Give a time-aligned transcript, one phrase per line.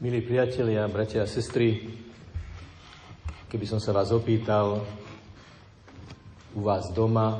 [0.00, 1.84] Milí priatelia, bratia a sestry,
[3.52, 4.80] keby som sa vás opýtal
[6.56, 7.36] u vás doma,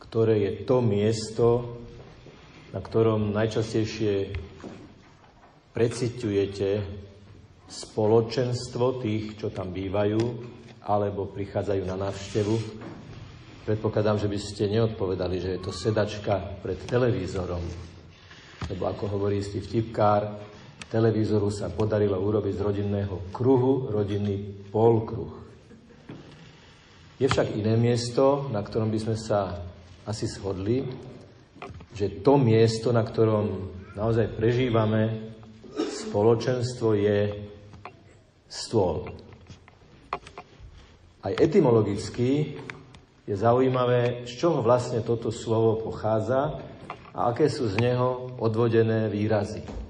[0.00, 1.76] ktoré je to miesto,
[2.72, 4.32] na ktorom najčastejšie
[5.76, 6.68] preciťujete
[7.68, 10.24] spoločenstvo tých, čo tam bývajú,
[10.88, 12.56] alebo prichádzajú na návštevu.
[13.68, 17.60] Predpokladám, že by ste neodpovedali, že je to sedačka pred televízorom.
[18.72, 20.56] Lebo ako hovorí istý vtipkár,
[20.88, 24.40] televízoru sa podarilo urobiť z rodinného kruhu rodinný
[24.72, 25.32] polkruh.
[27.18, 29.60] Je však iné miesto, na ktorom by sme sa
[30.08, 30.86] asi shodli,
[31.92, 35.34] že to miesto, na ktorom naozaj prežívame
[35.74, 37.34] spoločenstvo, je
[38.46, 39.10] stôl.
[41.20, 42.54] Aj etymologicky
[43.26, 46.62] je zaujímavé, z čoho vlastne toto slovo pochádza
[47.12, 49.87] a aké sú z neho odvodené výrazy.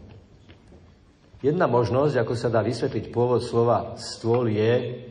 [1.39, 5.07] Jedna možnosť, ako sa dá vysvetliť pôvod slova stôl, je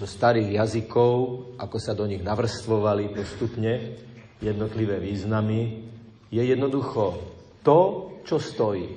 [0.00, 1.12] zo starých jazykov,
[1.60, 4.00] ako sa do nich navrstvovali postupne
[4.40, 5.84] jednotlivé významy,
[6.32, 7.20] je jednoducho
[7.60, 8.88] to, čo stojí.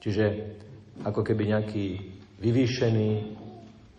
[0.00, 0.24] Čiže
[1.04, 1.86] ako keby nejaký
[2.40, 3.10] vyvýšený,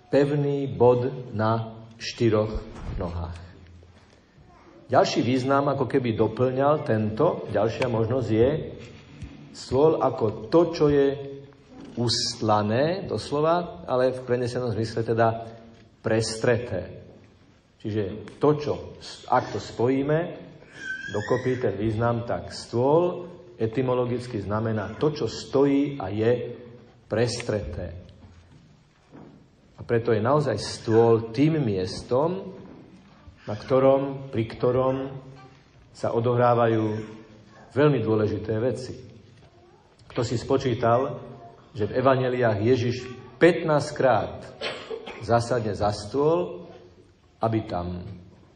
[0.10, 2.58] pevný bod na štyroch
[2.98, 3.38] nohách.
[4.90, 8.50] Ďalší význam ako keby doplňal tento, ďalšia možnosť je
[9.54, 11.37] stôl ako to, čo je
[11.98, 15.50] ustlané, doslova, ale v prenesenom zmysle teda
[16.06, 17.04] prestreté.
[17.82, 18.74] Čiže to, čo,
[19.28, 20.20] ak to spojíme,
[21.14, 26.54] dokopy ten význam, tak stôl etymologicky znamená to, čo stojí a je
[27.10, 27.88] prestreté.
[29.78, 32.54] A preto je naozaj stôl tým miestom,
[33.46, 34.96] na ktorom, pri ktorom
[35.94, 36.86] sa odohrávajú
[37.74, 38.94] veľmi dôležité veci.
[40.10, 41.27] Kto si spočítal,
[41.78, 43.06] že v evaneliách Ježiš
[43.38, 44.42] 15 krát
[45.22, 46.66] zasadne za stôl,
[47.38, 48.02] aby tam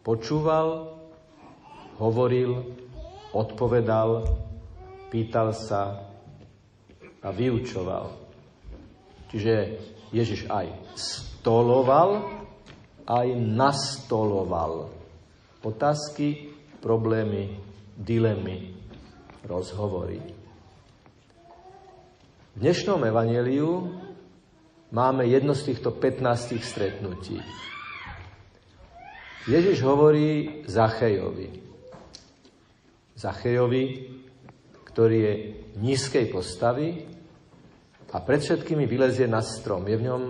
[0.01, 0.97] počúval,
[2.01, 2.65] hovoril,
[3.29, 4.25] odpovedal,
[5.13, 6.01] pýtal sa
[7.21, 8.09] a vyučoval.
[9.29, 9.53] Čiže
[10.09, 12.25] Ježiš aj stoloval,
[13.05, 14.89] aj nastoloval
[15.61, 16.49] otázky,
[16.81, 17.53] problémy,
[17.93, 18.73] dilemy,
[19.45, 20.40] rozhovory.
[22.51, 23.95] V dnešnom evaneliu
[24.91, 27.39] máme jedno z týchto 15 stretnutí.
[29.47, 31.47] Ježiš hovorí Zachejovi.
[33.15, 33.83] Zachejovi,
[34.83, 35.33] ktorý je
[35.79, 37.07] nízkej postavy
[38.11, 39.87] a pred všetkými vylezie na strom.
[39.87, 40.23] Je v ňom,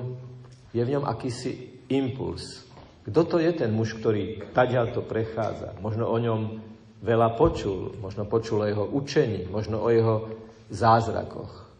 [0.78, 2.70] je v ňom akýsi impuls.
[3.02, 5.74] Kto to je ten muž, ktorý tadiaľ to prechádza?
[5.82, 6.62] Možno o ňom
[7.02, 10.30] veľa počul, možno počul o jeho učení, možno o jeho
[10.70, 11.71] zázrakoch.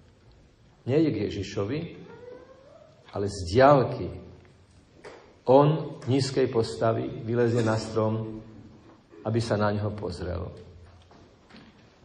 [0.86, 1.80] Nie k Ježišovi,
[3.14, 4.10] ale z diálky.
[5.46, 8.42] On nízkej postavy vylezie na strom,
[9.26, 10.50] aby sa na ňo pozrel.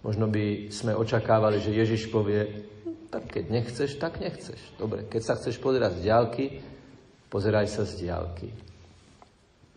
[0.04, 2.68] Možno by sme očakávali, že Ježiš povie,
[3.10, 4.58] tak keď nechceš, tak nechceš.
[4.78, 6.44] Dobre, keď sa chceš pozerať z diálky,
[7.32, 8.48] pozeraj sa z diálky.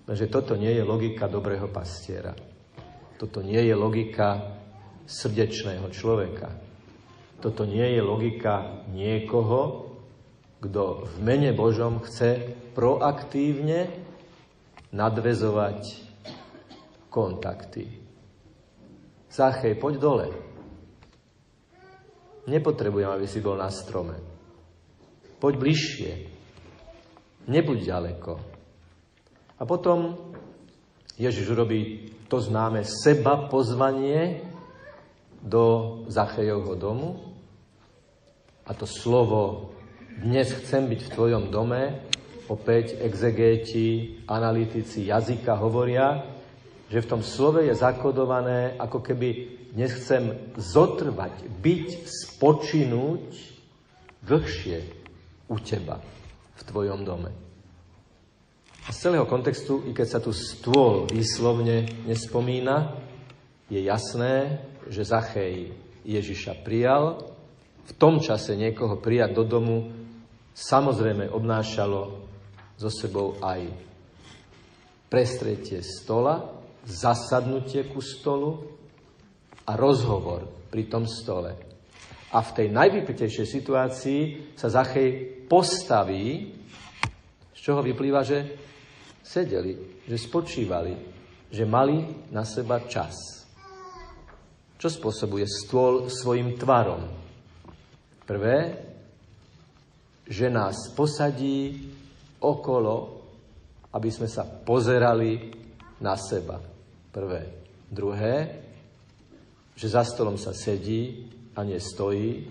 [0.09, 2.33] Takže toto nie je logika dobrého pastiera.
[3.21, 4.57] Toto nie je logika
[5.05, 6.68] srdečného človeka.
[7.39, 9.95] Toto nie je logika niekoho,
[10.59, 13.87] kto v mene Božom chce proaktívne
[14.91, 15.79] nadvezovať
[17.07, 17.87] kontakty.
[19.31, 20.27] Zachej, poď dole.
[22.49, 24.19] Nepotrebujem, aby si bol na strome.
[25.39, 26.11] Poď bližšie.
[27.47, 28.33] Nebuď ďaleko.
[29.59, 30.17] A potom
[31.15, 34.43] Ježiš robí to známe seba pozvanie
[35.39, 37.28] do Zachejovho domu,
[38.69, 39.73] a to slovo
[40.21, 42.05] dnes chcem byť v tvojom dome,
[42.45, 46.21] opäť exegéti, analytici jazyka hovoria,
[46.85, 49.29] že v tom slove je zakodované, ako keby
[49.73, 53.25] dnes chcem zotrvať, byť, spočinúť
[54.21, 54.77] dlhšie
[55.49, 55.97] u teba
[56.53, 57.33] v tvojom dome.
[58.85, 62.97] A z celého kontextu, i keď sa tu stôl výslovne nespomína,
[63.69, 65.73] je jasné, že Zachej
[66.05, 67.21] Ježiša prijal
[67.89, 69.77] v tom čase niekoho prijať do domu
[70.53, 72.01] samozrejme obnášalo
[72.77, 73.65] so sebou aj
[75.09, 76.45] prestretie stola,
[76.85, 78.61] zasadnutie ku stolu
[79.65, 81.51] a rozhovor pri tom stole.
[82.29, 84.21] A v tej najvypitejšej situácii
[84.53, 86.53] sa Zachej postaví,
[87.49, 88.39] z čoho vyplýva, že
[89.25, 90.93] sedeli, že spočívali,
[91.49, 93.17] že mali na seba čas.
[94.77, 97.18] Čo spôsobuje stôl svojim tvarom?
[98.29, 98.77] Prvé,
[100.29, 101.89] že nás posadí
[102.37, 103.25] okolo,
[103.89, 105.49] aby sme sa pozerali
[105.97, 106.61] na seba.
[107.09, 107.41] Prvé.
[107.89, 108.61] Druhé,
[109.73, 111.25] že za stolom sa sedí
[111.57, 112.45] a nie stojí.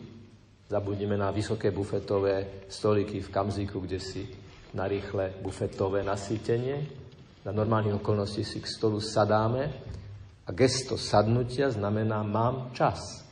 [0.67, 4.27] Zabudnime na vysoké bufetové stoliky v Kamzíku, kde si
[4.75, 6.91] na rýchle bufetové nasýtenie.
[7.47, 9.71] Na normálnych okolnosti si k stolu sadáme
[10.43, 13.28] a gesto sadnutia znamená mám čas.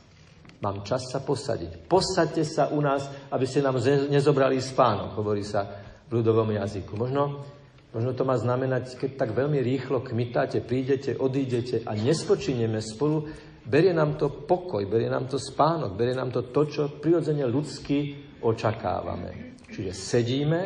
[0.57, 1.85] Mám čas sa posadiť.
[1.85, 3.77] Posaďte sa u nás, aby ste nám
[4.09, 5.69] nezobrali spánok, hovorí sa
[6.09, 6.97] v ľudovom jazyku.
[6.97, 7.45] Možno,
[7.93, 13.29] možno to má znamenať, keď tak veľmi rýchlo kmitáte, prídete, odídete a nespočinieme spolu,
[13.69, 18.25] berie nám to pokoj, berie nám to spánok, berie nám to to, čo prirodzene ľudsky
[18.41, 19.61] očakávame.
[19.69, 20.61] Čiže sedíme,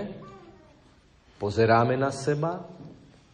[1.36, 2.64] pozeráme na seba,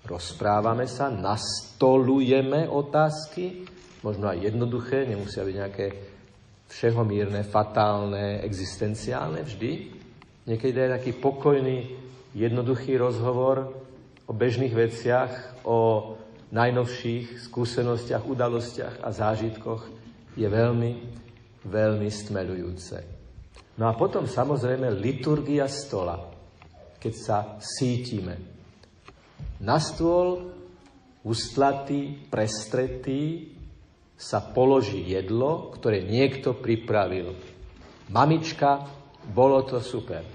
[0.09, 3.67] rozprávame sa, nastolujeme otázky,
[4.01, 5.85] možno aj jednoduché, nemusia byť nejaké
[6.67, 9.71] všehomírne, fatálne, existenciálne vždy.
[10.47, 11.77] Niekedy je taký pokojný,
[12.37, 13.73] jednoduchý rozhovor
[14.27, 16.13] o bežných veciach, o
[16.51, 19.81] najnovších skúsenostiach, udalostiach a zážitkoch
[20.37, 20.91] je veľmi,
[21.65, 22.97] veľmi stmelujúce.
[23.77, 26.17] No a potom samozrejme liturgia stola,
[26.97, 28.35] keď sa sítime.
[29.61, 30.53] Na stôl
[31.25, 33.53] ustlatý, prestretý,
[34.17, 37.37] sa položí jedlo, ktoré niekto pripravil.
[38.09, 38.89] Mamička,
[39.29, 40.25] bolo to super.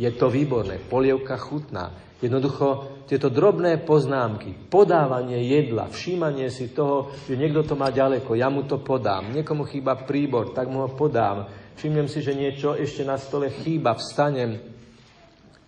[0.00, 1.92] Je to výborné, polievka chutná.
[2.24, 8.48] Jednoducho tieto drobné poznámky, podávanie jedla, všímanie si toho, že niekto to má ďaleko, ja
[8.48, 9.32] mu to podám.
[9.32, 11.48] Niekomu chýba príbor, tak mu ho podám.
[11.76, 14.60] Všimnem si, že niečo ešte na stole chýba, vstanem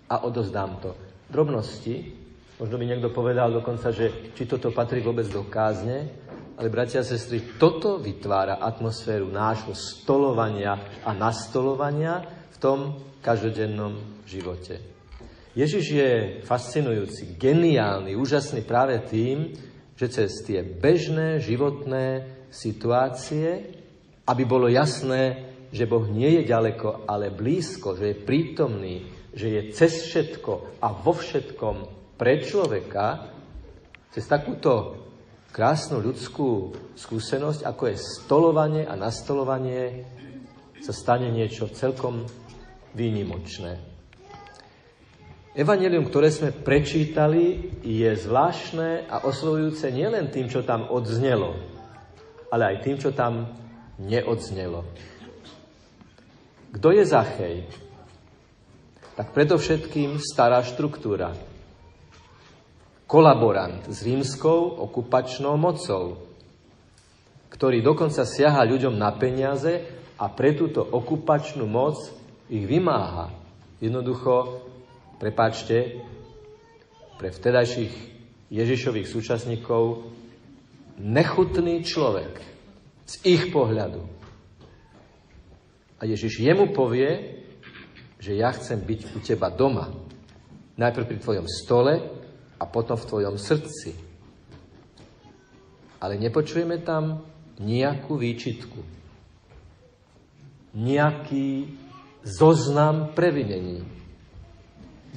[0.09, 0.93] a odozdám to.
[1.33, 2.13] Drobnosti,
[2.61, 6.13] možno by niekto povedal dokonca, že či toto patrí vôbec do kázne,
[6.63, 12.23] ale bratia a sestry, toto vytvára atmosféru nášho stolovania a nastolovania
[12.55, 12.79] v tom
[13.19, 14.79] každodennom živote.
[15.59, 16.11] Ježiš je
[16.47, 19.59] fascinujúci, geniálny, úžasný práve tým,
[19.99, 23.67] že cez tie bežné životné situácie,
[24.23, 29.63] aby bolo jasné, že Boh nie je ďaleko, ale blízko, že je prítomný, že je
[29.75, 31.77] cez všetko a vo všetkom
[32.15, 33.35] pre človeka,
[34.15, 35.03] cez takúto
[35.53, 40.09] krásnu ľudskú skúsenosť, ako je stolovanie a nastolovanie,
[40.81, 42.25] sa stane niečo celkom
[42.97, 43.79] výnimočné.
[45.53, 51.53] Evangelium, ktoré sme prečítali, je zvláštne a oslovujúce nielen tým, čo tam odznelo,
[52.49, 53.53] ale aj tým, čo tam
[54.01, 54.89] neodznelo.
[56.73, 57.57] Kto je Zachej?
[59.13, 61.52] Tak predovšetkým stará štruktúra
[63.13, 66.17] kolaborant s rímskou okupačnou mocou,
[67.53, 69.85] ktorý dokonca siaha ľuďom na peniaze
[70.17, 72.01] a pre túto okupačnú moc
[72.49, 73.29] ich vymáha.
[73.85, 74.65] Jednoducho,
[75.21, 76.01] prepáčte,
[77.21, 77.93] pre vtedajších
[78.49, 80.09] Ježišových súčasníkov
[80.97, 82.41] nechutný človek
[83.05, 84.01] z ich pohľadu.
[86.01, 87.45] A Ježiš jemu povie,
[88.17, 89.93] že ja chcem byť u teba doma.
[90.81, 92.22] Najprv pri tvojom stole,
[92.63, 93.91] a potom v tvojom srdci.
[95.99, 97.27] Ale nepočujeme tam
[97.59, 98.79] nejakú výčitku,
[100.79, 101.75] nejaký
[102.23, 103.83] zoznam previnení,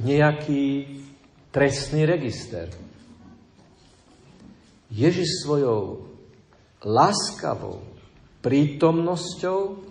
[0.01, 0.97] nejaký
[1.53, 2.73] trestný register.
[4.89, 6.09] Ježiš svojou
[6.81, 7.85] láskavou
[8.41, 9.81] prítomnosťou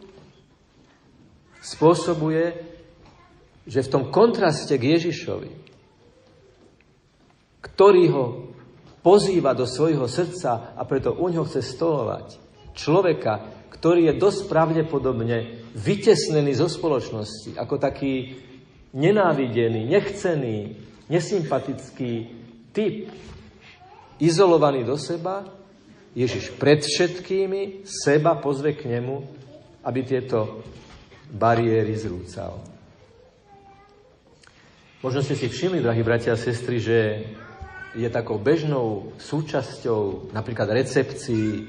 [1.63, 2.45] spôsobuje,
[3.67, 5.64] že v tom kontraste k Ježišovi
[7.65, 8.25] ktorý ho
[9.01, 12.27] pozýva do svojho srdca a preto u ňo chce stolovať.
[12.77, 18.41] Človeka, ktorý je dosť pravdepodobne vytesnený zo spoločnosti, ako taký
[18.93, 20.77] nenávidený, nechcený,
[21.09, 22.13] nesympatický
[22.73, 23.13] typ,
[24.21, 25.45] izolovaný do seba,
[26.15, 29.17] Ježiš pred všetkými seba pozve k nemu,
[29.83, 30.63] aby tieto
[31.35, 32.63] bariéry zrúcal.
[35.03, 37.29] Možno ste si všimli, drahí bratia a sestry, že
[37.95, 41.63] je takou bežnou súčasťou napríklad recepcií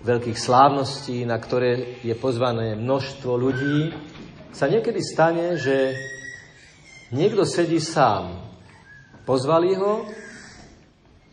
[0.00, 3.92] veľkých slávností, na ktoré je pozvané množstvo ľudí,
[4.50, 5.92] sa niekedy stane, že
[7.12, 8.40] niekto sedí sám.
[9.28, 10.08] Pozvali ho,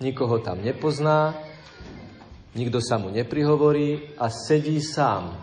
[0.03, 1.33] nikoho tam nepozná,
[2.53, 5.39] nikto sa mu neprihovorí a sedí sám.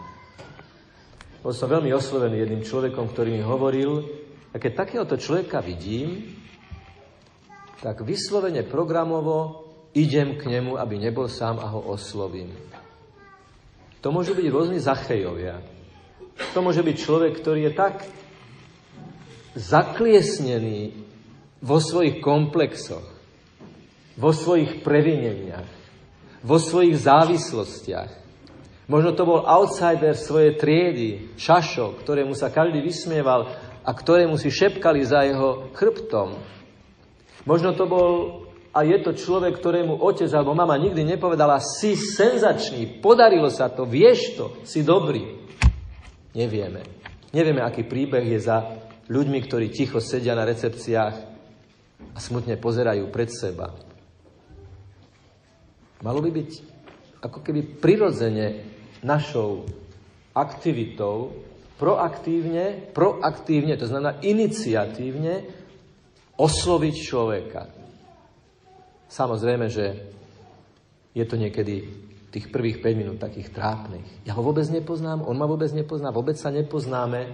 [1.40, 4.04] Bol som veľmi oslovený jedným človekom, ktorý mi hovoril,
[4.52, 6.43] a keď takéhoto človeka vidím,
[7.82, 9.64] tak vyslovene programovo
[9.94, 12.50] idem k nemu, aby nebol sám a ho oslovím.
[14.02, 15.64] To môžu byť rôzni zachejovia.
[16.52, 18.04] To môže byť človek, ktorý je tak
[19.54, 20.92] zakliesnený
[21.62, 23.06] vo svojich komplexoch,
[24.18, 25.70] vo svojich previneniach,
[26.42, 28.10] vo svojich závislostiach.
[28.84, 33.48] Možno to bol outsider svojej triedy, šašo, ktorému sa každý vysmieval
[33.80, 36.36] a ktorému si šepkali za jeho chrbtom.
[37.44, 38.10] Možno to bol
[38.74, 43.86] a je to človek, ktorému otec alebo mama nikdy nepovedala, si senzačný, podarilo sa to,
[43.86, 45.46] vieš to, si dobrý.
[46.34, 46.82] Nevieme.
[47.30, 51.16] Nevieme, aký príbeh je za ľuďmi, ktorí ticho sedia na recepciách
[52.14, 53.70] a smutne pozerajú pred seba.
[56.02, 56.50] Malo by byť
[57.22, 58.66] ako keby prirodzene
[59.06, 59.64] našou
[60.34, 61.30] aktivitou
[61.78, 65.63] proaktívne, proaktívne, to znamená iniciatívne
[66.34, 67.62] osloviť človeka.
[69.06, 69.86] Samozrejme, že
[71.14, 71.86] je to niekedy
[72.34, 74.26] tých prvých 5 minút takých trápnych.
[74.26, 77.30] Ja ho vôbec nepoznám, on ma vôbec nepozná, vôbec sa nepoznáme.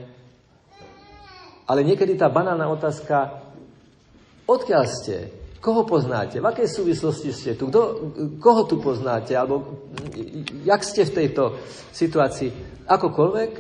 [1.64, 3.40] Ale niekedy tá banálna otázka,
[4.44, 5.32] odkiaľ ste,
[5.64, 9.88] koho poznáte, v akej súvislosti ste tu, kdo, koho tu poznáte, alebo
[10.68, 11.56] jak ste v tejto
[11.96, 13.50] situácii, akokoľvek,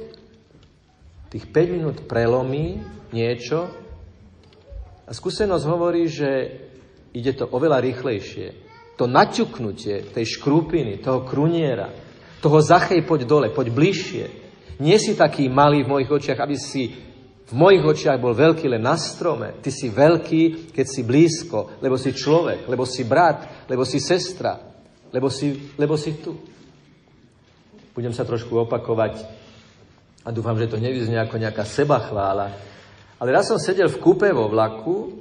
[1.32, 2.84] tých 5 minút prelomí
[3.16, 3.79] niečo
[5.10, 6.30] a skúsenosť hovorí, že
[7.10, 11.88] ide to oveľa rýchlejšie to naťuknutie tej škrupiny, toho kruniera,
[12.44, 14.24] toho zachej, poď dole, poď bližšie.
[14.84, 16.92] Nie si taký malý v mojich očiach, aby si
[17.48, 19.56] v mojich očiach bol veľký len na strome.
[19.64, 24.60] Ty si veľký, keď si blízko, lebo si človek, lebo si brat, lebo si sestra,
[25.08, 26.36] lebo si, lebo si tu.
[27.96, 29.24] Budem sa trošku opakovať
[30.22, 32.52] a dúfam, že to nevyznie ako nejaká sebachvála.
[33.20, 35.12] Ale raz som sedel v kúpe vo vlaku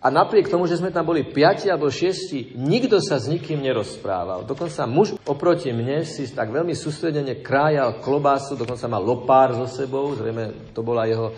[0.00, 4.48] a napriek tomu, že sme tam boli piati alebo šiesti, nikto sa s nikým nerozprával.
[4.48, 10.16] Dokonca muž oproti mne si tak veľmi sústredene krájal klobásu, dokonca mal lopár so sebou,
[10.16, 11.36] zrejme to bola jeho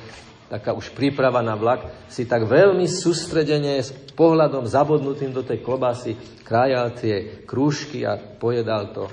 [0.48, 6.14] taká už príprava na vlak, si tak veľmi sústredene s pohľadom zabodnutým do tej klobásy
[6.46, 9.04] krájal tie krúžky a pojedal to.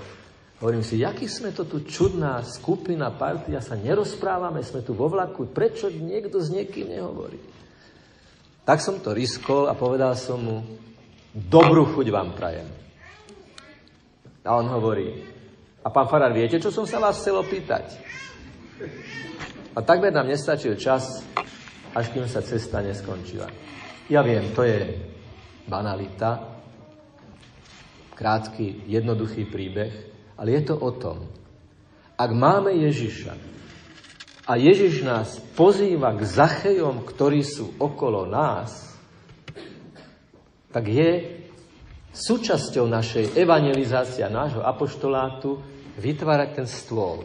[0.62, 5.50] Hovorím si, jaký sme to tu čudná skupina, partia, sa nerozprávame, sme tu vo vlaku,
[5.50, 7.42] prečo niekto s niekým nehovorí?
[8.62, 10.62] Tak som to riskol a povedal som mu,
[11.34, 12.70] dobrú chuť vám prajem.
[14.46, 15.26] A on hovorí,
[15.82, 17.98] a pán Farár, viete, čo som sa vás chcel opýtať?
[19.74, 21.26] A takmer nám nestačil čas,
[21.98, 23.50] až kým sa cesta neskončila.
[24.14, 24.94] Ja viem, to je
[25.66, 26.54] banalita,
[28.14, 30.11] krátky, jednoduchý príbeh,
[30.42, 31.30] ale je to o tom,
[32.18, 33.54] ak máme Ježiša,
[34.50, 38.98] a Ježiš nás pozýva k zachejom, ktorí sú okolo nás,
[40.74, 41.40] tak je
[42.12, 45.62] súčasťou našej evangelizácie a nášho apoštolátu
[46.02, 47.24] vytvárať ten stôl.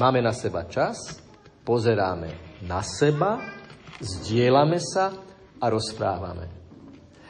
[0.00, 1.20] Máme na seba čas,
[1.62, 2.32] pozeráme
[2.64, 3.36] na seba,
[4.00, 5.12] zdieľame sa
[5.60, 6.48] a rozprávame.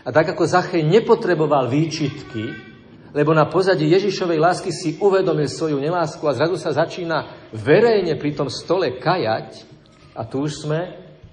[0.01, 2.70] A tak ako Zachej nepotreboval výčitky,
[3.11, 8.31] lebo na pozadí Ježišovej lásky si uvedomil svoju nelásku a zrazu sa začína verejne pri
[8.39, 9.67] tom stole kajať
[10.15, 10.81] a tu už sme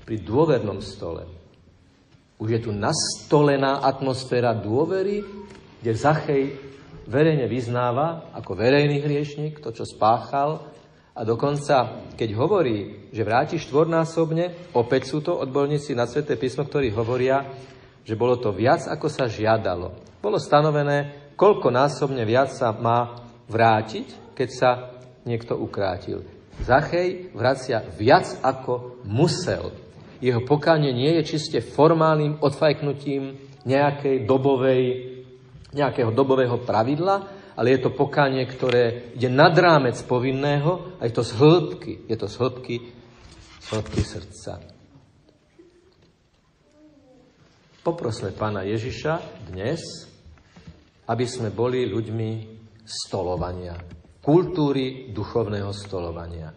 [0.02, 1.28] pri dôvernom stole.
[2.38, 5.26] Už je tu nastolená atmosféra dôvery,
[5.82, 6.44] kde Zachej
[7.10, 10.62] verejne vyznáva ako verejný hriešnik to, čo spáchal
[11.18, 16.94] a dokonca, keď hovorí, že vráti štvornásobne, opäť sú to odborníci na Sveté písmo, ktorí
[16.94, 17.42] hovoria,
[18.06, 19.98] že bolo to viac, ako sa žiadalo.
[20.22, 24.72] Bolo stanovené koľko násobne viac sa má vrátiť, keď sa
[25.24, 26.26] niekto ukrátil.
[26.66, 29.70] Zachej vracia viac ako musel.
[30.18, 33.38] Jeho pokánie nie je čiste formálnym odfajknutím
[33.70, 34.84] nejakej dobovej,
[35.78, 41.22] nejakého dobového pravidla, ale je to pokánie, ktoré ide nad rámec povinného a je to
[41.22, 42.76] z hĺbky, je to z hĺbky,
[43.62, 44.54] z hĺbky srdca.
[47.86, 49.80] Poprosme pána Ježiša dnes,
[51.08, 52.30] aby sme boli ľuďmi
[52.84, 53.76] stolovania,
[54.20, 56.52] kultúry duchovného stolovania.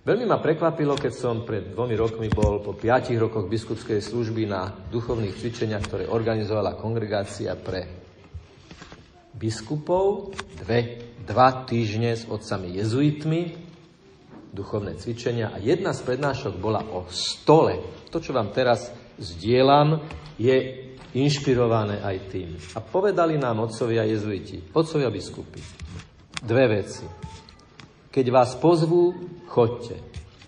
[0.00, 4.72] Veľmi ma prekvapilo, keď som pred dvomi rokmi bol po piatich rokoch biskupskej služby na
[4.88, 7.84] duchovných cvičeniach, ktoré organizovala kongregácia pre
[9.36, 10.32] biskupov,
[10.64, 13.42] dve, dva týždne s otcami jezuitmi,
[14.50, 17.80] duchovné cvičenia a jedna z prednášok bola o stole.
[18.10, 20.00] To, čo vám teraz zdieľam,
[20.40, 22.54] je inšpirované aj tým.
[22.76, 25.60] A povedali nám otcovia jezuiti, otcovia biskupy,
[26.42, 27.06] dve veci.
[28.10, 29.14] Keď vás pozvú,
[29.46, 29.94] chodte.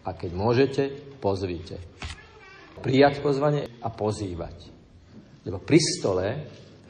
[0.02, 0.83] A keď môžete,
[1.23, 1.78] pozvite.
[2.83, 4.71] Prijať pozvanie a pozývať.
[5.47, 6.26] Lebo pri stole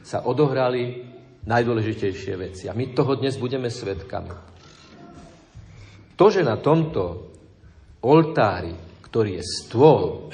[0.01, 1.05] sa odohrali
[1.45, 2.65] najdôležitejšie veci.
[2.65, 4.33] A my toho dnes budeme svetkami.
[6.17, 7.33] To, že na tomto
[8.01, 8.73] oltári,
[9.05, 10.29] ktorý je stôl,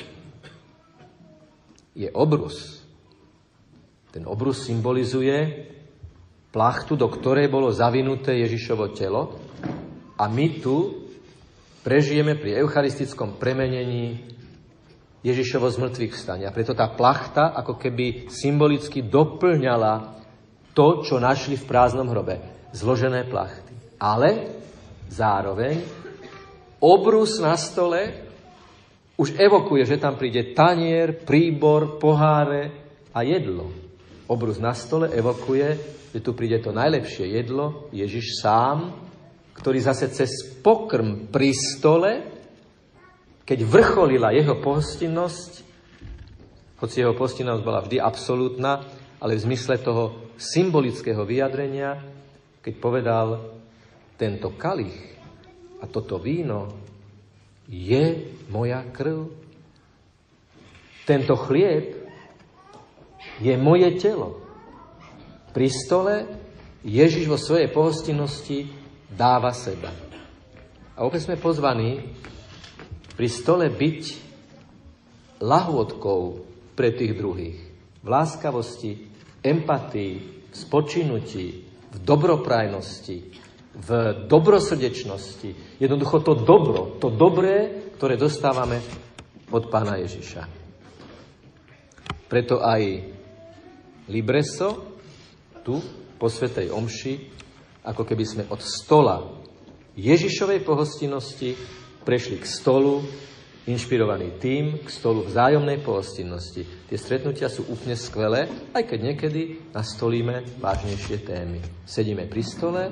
[1.95, 2.78] je obrus.
[4.09, 5.69] Ten obrus symbolizuje
[6.49, 9.37] plachtu, do ktorej bolo zavinuté Ježišovo telo
[10.17, 11.05] a my tu
[11.85, 14.17] prežijeme pri eucharistickom premenení
[15.21, 16.49] Ježišovo z mŕtvych vstania.
[16.55, 20.17] Preto tá plachta ako keby symbolicky doplňala
[20.73, 22.39] to, čo našli v prázdnom hrobe.
[22.71, 23.75] Zložené plachty.
[23.99, 24.47] Ale
[25.11, 25.83] zároveň
[26.79, 28.15] obrus na stole
[29.19, 32.71] už evokuje, že tam príde tanier, príbor, poháre
[33.11, 33.88] a jedlo.
[34.29, 35.67] Obrus na stole evokuje,
[36.13, 38.93] že tu príde to najlepšie jedlo, Ježiš sám,
[39.57, 40.29] ktorý zase cez
[40.61, 42.11] pokrm pri stole,
[43.41, 45.51] keď vrcholila jeho pohostinnosť,
[46.77, 48.85] hoci jeho pohostinnosť bola vždy absolútna,
[49.17, 51.97] ale v zmysle toho symbolického vyjadrenia,
[52.61, 53.27] keď povedal,
[54.15, 54.95] tento kalich
[55.81, 56.69] a toto víno
[57.65, 59.27] je moja krv.
[61.03, 61.98] Tento chlieb
[63.39, 64.39] je moje telo.
[65.55, 66.27] Pri stole
[66.85, 68.69] Ježiš vo svojej pohostinnosti
[69.09, 69.91] dáva seba.
[70.95, 72.03] A opäť sme pozvaní
[73.15, 74.01] pri stole byť
[75.43, 76.21] lahôdkou
[76.75, 77.59] pre tých druhých.
[77.99, 78.91] V láskavosti,
[79.43, 81.47] empatii, spočinutí,
[81.89, 83.17] v dobroprajnosti,
[83.75, 83.89] v
[84.27, 85.79] dobrosrdečnosti.
[85.79, 88.79] Jednoducho to dobro, to dobré, ktoré dostávame
[89.51, 90.47] od pána Ježiša.
[92.29, 92.81] Preto aj
[94.09, 94.97] Libreso
[95.63, 95.77] tu
[96.17, 97.13] po Svetej Omši,
[97.85, 99.21] ako keby sme od stola
[99.95, 101.55] Ježišovej pohostinnosti
[102.03, 103.05] prešli k stolu,
[103.69, 106.89] inšpirovaný tým, k stolu vzájomnej pohostinnosti.
[106.89, 111.61] Tie stretnutia sú úplne skvelé, aj keď niekedy nastolíme vážnejšie témy.
[111.85, 112.89] Sedíme pri stole,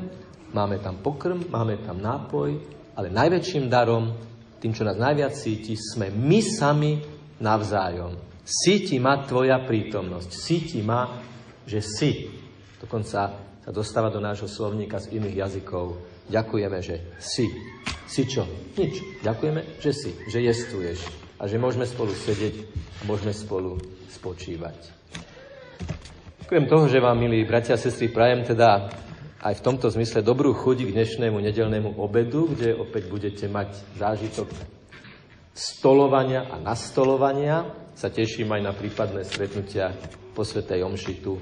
[0.55, 2.55] Máme tam pokrm, máme tam nápoj,
[2.95, 4.15] ale najväčším darom,
[4.63, 7.03] tým, čo nás najviac síti, sme my sami
[7.43, 8.15] navzájom.
[8.47, 10.29] Síti ma tvoja prítomnosť.
[10.31, 11.19] Síti ma,
[11.67, 12.31] že si.
[12.79, 15.99] Dokonca sa dostáva do nášho slovníka z iných jazykov.
[16.31, 17.51] Ďakujeme, že si.
[18.07, 18.47] Si čo?
[18.79, 19.19] Nič.
[19.19, 23.75] Ďakujeme, že si, že jestuješ a že môžeme spolu sedieť a môžeme spolu
[24.15, 24.95] spočívať.
[26.47, 28.87] Ďakujem toho, že vám, milí bratia a sestry, prajem teda
[29.43, 34.76] aj v tomto zmysle dobrú chuť k dnešnému nedelnému obedu, kde opäť budete mať zážitok
[35.57, 37.65] stolovania a nastolovania.
[37.97, 39.89] Sa teším aj na prípadné stretnutia
[40.37, 41.41] po Svetej Omši tu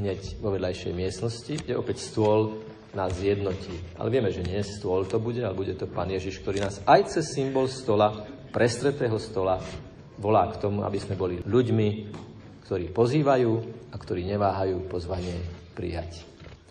[0.00, 2.64] hneď vo vedľajšej miestnosti, kde opäť stôl
[2.96, 4.00] nás zjednotí.
[4.00, 7.20] Ale vieme, že nie stôl to bude, ale bude to Pán Ježiš, ktorý nás aj
[7.20, 9.60] cez symbol stola, prestretého stola,
[10.16, 11.88] volá k tomu, aby sme boli ľuďmi,
[12.64, 13.52] ktorí pozývajú
[13.92, 15.36] a ktorí neváhajú pozvanie
[15.76, 16.24] prijať.